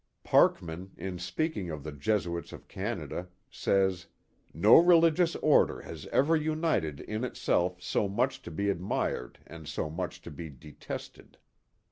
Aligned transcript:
Parkman, 0.23 0.93
in 0.97 1.19
speaking 1.19 1.69
of 1.69 1.83
the 1.83 1.91
Jesuits 1.91 2.51
of 2.51 2.67
Canada, 2.67 3.27
says: 3.51 4.07
No 4.51 4.77
religious 4.79 5.35
order 5.35 5.81
has 5.81 6.07
ever 6.07 6.35
united 6.35 7.01
in 7.01 7.23
itself 7.23 7.79
so 7.83 8.07
much 8.09 8.41
to 8.41 8.49
be 8.49 8.71
admired 8.71 9.37
and 9.45 9.67
so 9.67 9.91
much 9.91 10.19
to 10.23 10.31
be 10.31 10.49
detested. 10.49 11.37